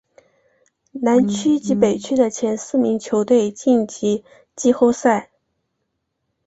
[0.93, 5.29] 南区及北区的前四名球队晋级季后赛。